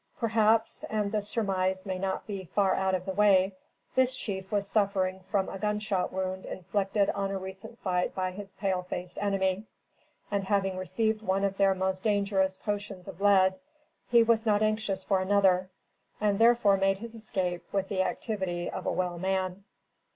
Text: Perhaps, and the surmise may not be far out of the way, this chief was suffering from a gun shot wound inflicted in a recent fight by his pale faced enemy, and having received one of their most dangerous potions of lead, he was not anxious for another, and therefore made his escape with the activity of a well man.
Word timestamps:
Perhaps, 0.17 0.83
and 0.89 1.11
the 1.11 1.21
surmise 1.21 1.85
may 1.85 1.99
not 1.99 2.25
be 2.25 2.45
far 2.45 2.73
out 2.73 2.95
of 2.95 3.05
the 3.05 3.13
way, 3.13 3.53
this 3.93 4.15
chief 4.15 4.51
was 4.51 4.67
suffering 4.67 5.19
from 5.19 5.47
a 5.47 5.59
gun 5.59 5.77
shot 5.77 6.11
wound 6.11 6.43
inflicted 6.43 7.07
in 7.09 7.25
a 7.29 7.37
recent 7.37 7.77
fight 7.77 8.15
by 8.15 8.31
his 8.31 8.53
pale 8.53 8.81
faced 8.81 9.19
enemy, 9.21 9.67
and 10.31 10.45
having 10.45 10.75
received 10.75 11.21
one 11.21 11.43
of 11.43 11.55
their 11.57 11.75
most 11.75 12.01
dangerous 12.01 12.57
potions 12.57 13.07
of 13.07 13.21
lead, 13.21 13.59
he 14.09 14.23
was 14.23 14.43
not 14.43 14.63
anxious 14.63 15.03
for 15.03 15.21
another, 15.21 15.69
and 16.19 16.39
therefore 16.39 16.77
made 16.77 16.97
his 16.97 17.13
escape 17.13 17.63
with 17.71 17.87
the 17.87 18.01
activity 18.01 18.71
of 18.71 18.87
a 18.87 18.91
well 18.91 19.19
man. 19.19 19.63